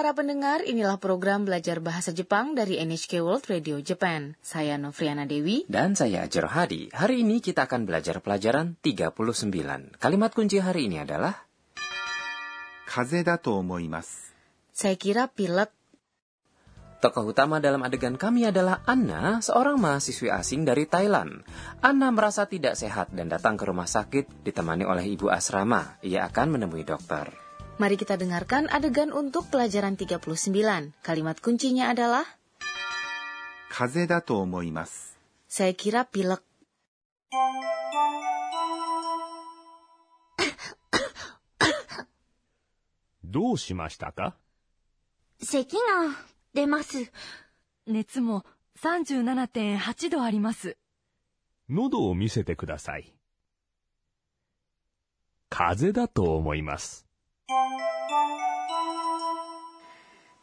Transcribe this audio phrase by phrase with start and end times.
[0.00, 4.32] para pendengar, inilah program belajar bahasa Jepang dari NHK World Radio Japan.
[4.40, 5.68] Saya Novriana Dewi.
[5.68, 6.88] Dan saya Ajar Hadi.
[6.88, 10.00] Hari ini kita akan belajar pelajaran 39.
[10.00, 11.36] Kalimat kunci hari ini adalah...
[12.88, 13.60] Kaze da to.
[14.72, 15.68] Saya kira pilek.
[17.04, 21.44] Tokoh utama dalam adegan kami adalah Anna, seorang mahasiswi asing dari Thailand.
[21.84, 26.00] Anna merasa tidak sehat dan datang ke rumah sakit ditemani oleh ibu asrama.
[26.00, 27.49] Ia akan menemui dokter.
[27.80, 30.92] Mari kita dengarkan adegan untuk pelajaran 39.
[31.00, 32.28] Kalimat kuncinya adalah
[33.72, 35.16] 風邪だと思います。
[35.48, 36.44] saya kira pilek.
[43.24, 44.36] どうしましたか
[45.40, 45.80] 咳が
[46.52, 47.10] 出ます。
[47.86, 48.44] 熱も
[48.76, 50.76] 37.8度あります。
[51.70, 53.14] 喉を見せてください。
[55.48, 57.09] 風邪だと思います。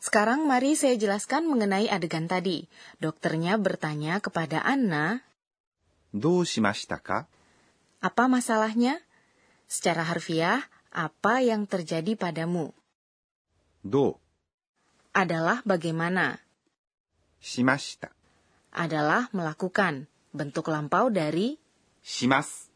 [0.04, 2.68] Sekarang mari saya jelaskan mengenai adegan tadi.
[3.00, 5.24] Dokternya bertanya kepada Anna,
[7.04, 7.28] ka?
[8.04, 9.00] Apa masalahnya?
[9.68, 12.72] Secara harfiah, apa yang terjadi padamu?
[13.84, 14.20] Do
[15.12, 16.40] adalah bagaimana.
[17.44, 18.12] Shimashita
[18.72, 21.56] adalah melakukan, bentuk lampau dari
[22.04, 22.68] shimas.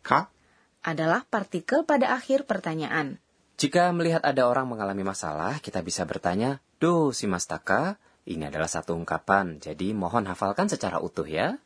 [0.00, 0.32] Ka
[0.80, 3.20] adalah partikel pada akhir pertanyaan.
[3.60, 8.96] Jika melihat ada orang mengalami masalah, kita bisa bertanya, Do si mastaka, ini adalah satu
[8.96, 11.60] ungkapan, jadi mohon hafalkan secara utuh ya.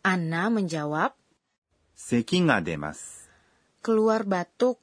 [0.00, 1.12] Anna menjawab,
[1.96, 3.28] Seki ga demasu.
[3.84, 4.80] Keluar batuk.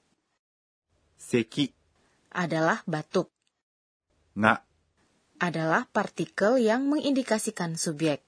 [1.17, 1.69] Seki
[2.33, 3.29] adalah batuk.
[4.33, 4.65] Nak
[5.43, 8.23] adalah partikel yang mengindikasikan subjek.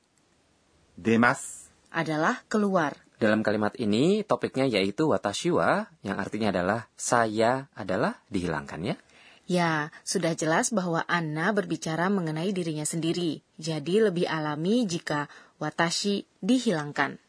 [0.99, 3.04] Demas adalah keluar.
[3.15, 8.95] Dalam kalimat ini, topiknya yaitu watashiwa, yang artinya adalah saya adalah dihilangkan ya.
[9.45, 13.45] Ya, sudah jelas bahwa Anna berbicara mengenai dirinya sendiri.
[13.61, 15.29] Jadi lebih alami jika
[15.61, 17.21] watashi dihilangkan.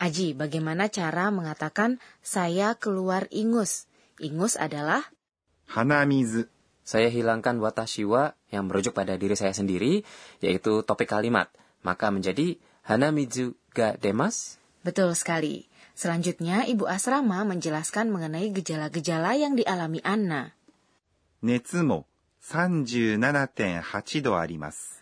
[0.00, 3.86] Aji, bagaimana cara mengatakan saya keluar ingus?
[4.18, 5.06] Ingus adalah
[5.64, 6.48] 鼻水。
[6.84, 10.04] Saya hilangkan watashiwa yang merujuk pada diri saya sendiri,
[10.44, 11.48] yaitu topik kalimat.
[11.80, 14.60] Maka menjadi hanamizu ga demas.
[14.83, 15.67] betul sekali.
[15.99, 20.55] Selanjutnya, Ibu Asrama menjelaskan mengenai gejala-gejala yang dialami Anna.
[21.41, 22.05] 熱も
[22.41, 24.99] 37.8度あります。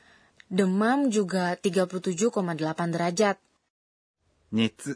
[0.50, 3.38] Demam juga 37,8 derajat
[4.54, 4.96] 熱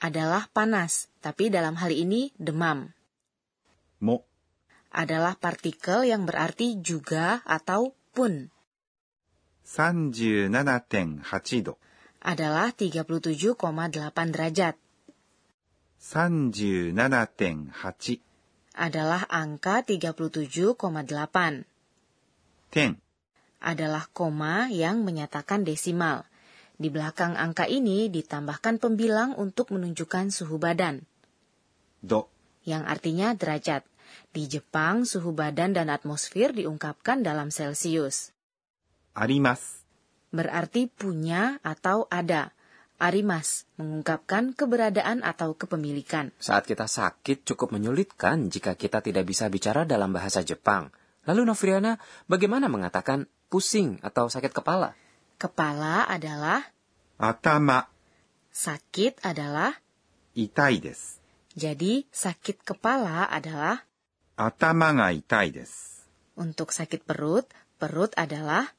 [0.00, 2.90] adalah panas, tapi dalam hal ini demam.
[4.00, 4.24] も
[4.90, 8.50] adalah partikel yang berarti juga atau pun.
[9.62, 10.50] 37.8
[11.62, 11.78] 度。
[12.25, 13.61] adalah 37,8
[14.33, 14.73] derajat.
[16.01, 16.89] 37.8
[18.75, 21.63] adalah angka 37,8.
[22.73, 22.91] Ten
[23.65, 26.25] adalah koma yang menyatakan desimal.
[26.75, 31.07] Di belakang angka ini ditambahkan pembilang untuk menunjukkan suhu badan.
[32.03, 32.27] Do.
[32.67, 33.87] Yang artinya derajat.
[34.35, 38.35] Di Jepang, suhu badan dan atmosfer diungkapkan dalam Celsius.
[39.15, 39.84] Arimas
[40.35, 42.51] berarti punya atau ada.
[42.95, 46.31] Arimas mengungkapkan keberadaan atau kepemilikan.
[46.39, 50.87] Saat kita sakit cukup menyulitkan jika kita tidak bisa bicara dalam bahasa Jepang.
[51.27, 51.99] Lalu Novriana,
[52.31, 54.95] bagaimana mengatakan pusing atau sakit kepala?
[55.35, 56.63] Kepala adalah
[57.19, 57.91] atama.
[58.55, 59.75] Sakit adalah
[60.31, 61.19] itai desu.
[61.55, 63.83] Jadi sakit kepala adalah
[64.39, 66.07] atama ga itai desu.
[66.39, 68.71] Untuk sakit perut, perut adalah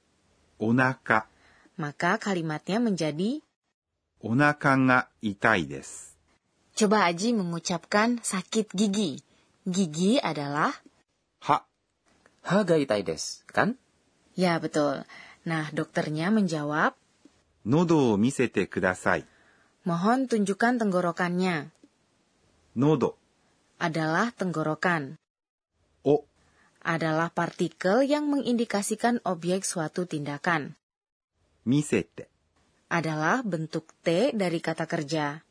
[0.57, 1.29] onaka
[1.77, 3.41] maka kalimatnya menjadi
[4.25, 6.17] Onaka ga itai desu.
[6.77, 9.21] Coba Aji mengucapkan sakit gigi.
[9.69, 10.73] Gigi adalah
[11.47, 11.63] ha.
[12.49, 13.77] Ha ga itai desu, kan?
[14.37, 15.05] Ya, betul.
[15.47, 16.97] Nah, dokternya menjawab
[17.67, 19.27] Nodo o misete kudasai.
[19.83, 21.75] Mohon tunjukkan tenggorokannya.
[22.79, 23.19] Nodo
[23.83, 25.19] adalah tenggorokan.
[26.07, 26.23] O
[26.87, 30.79] adalah partikel yang mengindikasikan objek suatu tindakan
[31.67, 32.31] misete
[32.87, 35.43] adalah bentuk T dari kata kerja.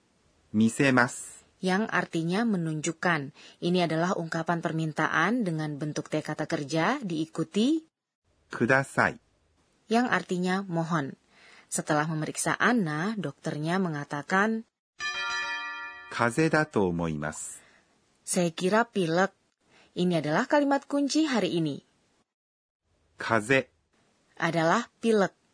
[0.56, 1.44] Misemas.
[1.60, 3.36] Yang artinya menunjukkan.
[3.60, 7.84] Ini adalah ungkapan permintaan dengan bentuk T kata kerja diikuti
[8.56, 9.20] kudasai.
[9.92, 11.20] Yang artinya mohon.
[11.68, 14.64] Setelah memeriksa Anna, dokternya mengatakan
[16.16, 16.96] Kaze da to.
[18.24, 19.36] Saya kira pilek.
[19.96, 21.84] Ini adalah kalimat kunci hari ini.
[23.20, 23.68] Kaze
[24.40, 25.45] adalah pilek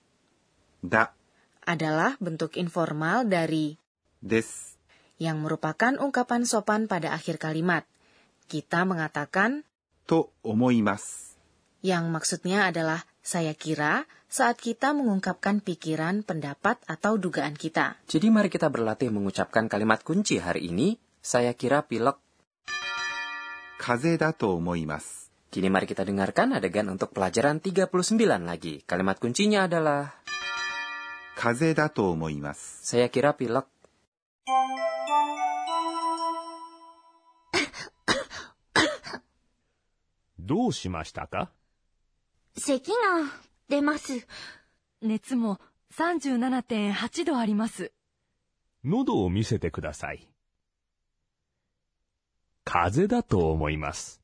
[0.81, 1.13] da
[1.63, 3.77] adalah bentuk informal dari
[4.17, 4.77] des
[5.21, 7.85] yang merupakan ungkapan sopan pada akhir kalimat.
[8.49, 9.61] Kita mengatakan
[10.09, 11.31] to omoimasu
[11.81, 17.99] yang maksudnya adalah saya kira saat kita mengungkapkan pikiran, pendapat, atau dugaan kita.
[18.07, 22.15] Jadi mari kita berlatih mengucapkan kalimat kunci hari ini, saya kira pilek.
[23.75, 25.27] Kaze da to omoimasu.
[25.51, 27.91] Kini mari kita dengarkan adegan untuk pelajaran 39
[28.47, 28.79] lagi.
[28.87, 30.15] Kalimat kuncinya adalah...
[31.41, 32.85] 風邪だと思います。
[32.85, 33.65] saya kira pilek.
[40.37, 41.49] どうしましたか？
[42.55, 42.95] 咳が
[43.69, 44.27] 出ます。
[45.01, 45.59] 熱も
[45.95, 47.91] 37.8度あります。
[48.85, 50.27] 喉を見せてください。
[52.63, 54.21] 風邪だと思います。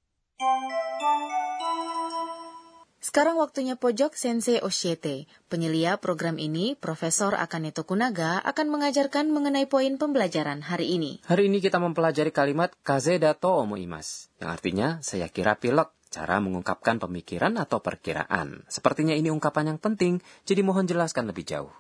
[3.07, 5.31] Sekarang waktunya pojok Sensei Oshiete.
[5.48, 11.24] Penyelia program ini, Profesor Akane Tokunaga, akan mengajarkan mengenai poin pembelajaran hari ini.
[11.24, 17.00] Hari ini kita mempelajari kalimat kaze dato omoimas, yang artinya saya kira pilek, cara mengungkapkan
[17.00, 18.68] pemikiran atau perkiraan.
[18.68, 21.71] Sepertinya ini ungkapan yang penting, jadi mohon jelaskan lebih jauh.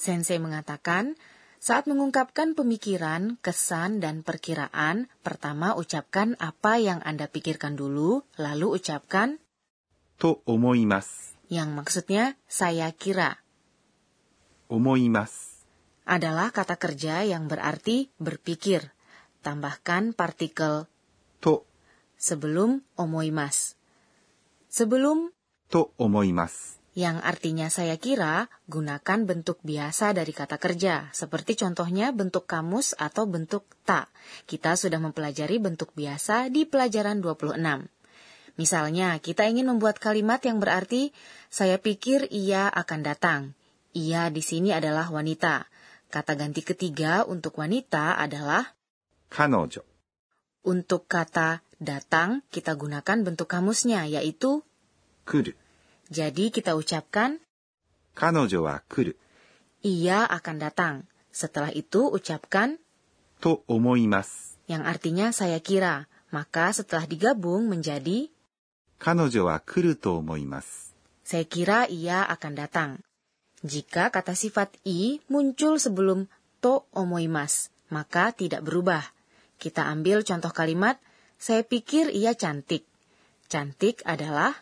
[0.00, 1.12] Sensei mengatakan,
[1.64, 9.40] saat mengungkapkan pemikiran, kesan, dan perkiraan, pertama ucapkan apa yang Anda pikirkan dulu, lalu ucapkan
[10.20, 11.32] to omoimasu.
[11.48, 13.40] Yang maksudnya saya kira.
[16.04, 18.92] Adalah kata kerja yang berarti berpikir.
[19.40, 20.84] Tambahkan partikel
[21.40, 21.64] to
[22.20, 23.72] sebelum omoimasu.
[24.68, 25.32] Sebelum
[25.72, 32.46] to omoimasu yang artinya saya kira gunakan bentuk biasa dari kata kerja, seperti contohnya bentuk
[32.46, 34.06] kamus atau bentuk ta.
[34.46, 37.58] Kita sudah mempelajari bentuk biasa di pelajaran 26.
[38.54, 41.10] Misalnya, kita ingin membuat kalimat yang berarti
[41.50, 43.40] saya pikir ia akan datang.
[43.98, 45.66] Ia di sini adalah wanita.
[46.14, 48.62] Kata ganti ketiga untuk wanita adalah
[49.34, 49.82] kanojo.
[50.62, 54.62] Untuk kata datang, kita gunakan bentuk kamusnya, yaitu
[55.26, 55.63] kuru.
[56.09, 57.37] jadi kita ucapkan
[58.15, 59.17] 彼女は来る。
[59.85, 60.95] ia akan datang.
[61.31, 62.81] Setelah itu ucapkan
[63.39, 64.57] と思います。
[64.67, 66.09] yang artinya saya kira.
[66.29, 68.29] Maka setelah digabung menjadi
[68.99, 70.93] 彼女は来ると思います。
[71.23, 72.89] saya kira ia akan datang.
[73.61, 76.25] Jika kata sifat i muncul sebelum
[76.59, 79.03] to omoimas, maka tidak berubah.
[79.59, 80.97] Kita ambil contoh kalimat
[81.39, 82.83] saya pikir ia cantik.
[83.47, 84.53] Cantik adalah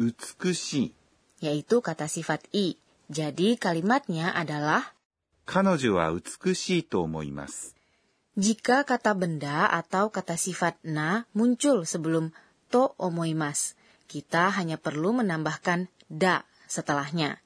[0.00, 0.94] 美しい。
[1.40, 2.76] yaitu kata sifat i.
[3.08, 4.96] Jadi kalimatnya adalah
[5.46, 7.76] 彼女は美しいと思います。
[8.36, 12.34] Jika kata benda atau kata sifat na muncul sebelum
[12.68, 13.78] to omoimas,
[14.10, 17.40] kita hanya perlu menambahkan da setelahnya.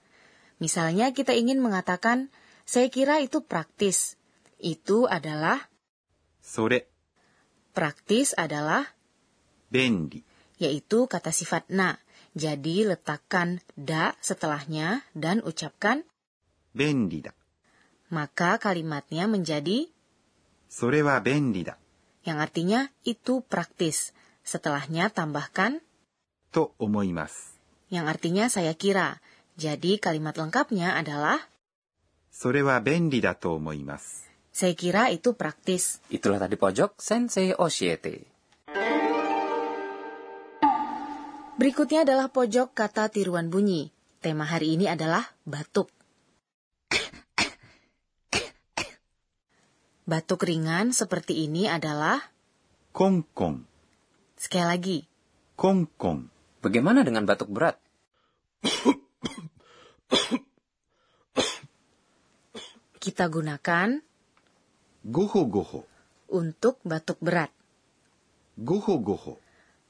[0.58, 2.28] Misalnya kita ingin mengatakan,
[2.66, 4.19] saya kira itu praktis.
[4.60, 5.70] Itu adalah,
[6.42, 6.90] それ、
[7.72, 8.92] praktis adalah,
[9.70, 10.25] 便利。
[10.60, 11.96] yaitu kata sifat na.
[12.35, 16.03] Jadi letakkan da setelahnya dan ucapkan
[16.75, 17.31] benri da.
[18.11, 19.87] Maka kalimatnya menjadi
[20.67, 21.79] sore wa benri da.
[22.27, 24.11] Yang artinya itu praktis.
[24.43, 25.79] Setelahnya tambahkan
[26.51, 27.55] to omoimasu.
[27.87, 29.23] Yang artinya saya kira.
[29.55, 31.39] Jadi kalimat lengkapnya adalah
[32.27, 34.27] sore wa benri da to omoimasu.
[34.51, 36.03] Saya kira itu praktis.
[36.12, 38.35] Itulah tadi pojok Sensei Oshiete.
[41.65, 43.89] Berikutnya adalah pojok kata tiruan bunyi.
[44.22, 45.89] Tema hari ini adalah batuk.
[50.05, 52.22] Batuk ringan seperti ini adalah
[52.93, 53.65] kongkong.
[54.38, 54.98] Sekali lagi.
[55.57, 56.29] Kongkong.
[56.62, 57.81] Bagaimana dengan batuk berat?
[63.01, 64.05] Kita gunakan
[65.01, 65.81] goho-goho
[66.29, 67.50] untuk batuk berat.
[68.53, 69.44] Goho-goho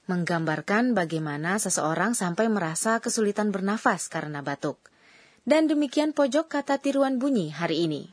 [0.06, 4.78] menggambarkan bagaimana seseorang sampai merasa kesulitan bernafas karena batuk.
[5.46, 8.10] Dan demikian pojok kata tiruan bunyi hari ini.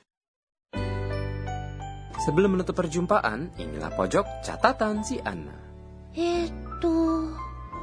[2.22, 5.56] Sebelum menutup perjumpaan, inilah pojok catatan si Anna.
[6.12, 7.32] Itu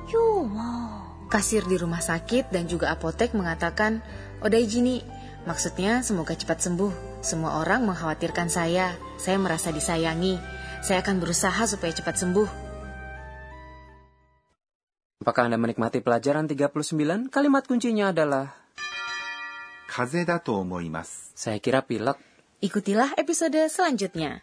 [0.07, 0.99] cuma
[1.29, 4.01] Kasir di rumah sakit dan juga apotek mengatakan,
[4.41, 5.05] Odai Jini,
[5.45, 7.21] maksudnya semoga cepat sembuh.
[7.21, 10.41] Semua orang mengkhawatirkan saya, saya merasa disayangi.
[10.81, 12.68] Saya akan berusaha supaya cepat sembuh.
[15.29, 17.29] Apakah Anda menikmati pelajaran 39?
[17.29, 18.49] Kalimat kuncinya adalah
[19.85, 21.37] Kaze da to omoimasu.
[21.37, 22.17] Saya kira pilek.
[22.65, 24.41] Ikutilah episode selanjutnya.